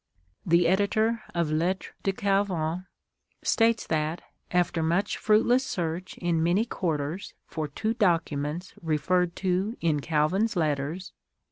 The 0.47 0.67
editor 0.67 1.21
of" 1.35 1.51
Lettres 1.51 1.93
de 2.01 2.11
Calvin," 2.11 2.87
states 3.43 3.85
that, 3.85 4.23
after 4.49 4.81
much 4.81 5.15
fruitless 5.17 5.63
search 5.63 6.17
in 6.17 6.41
many 6.41 6.65
quarters 6.65 7.35
for 7.45 7.67
two 7.67 7.93
documents 7.93 8.73
referred 8.81 9.35
to 9.35 9.77
in 9.79 9.99
Calvin's 9.99 10.55
Letters, 10.55 11.09
viz. 11.09 11.11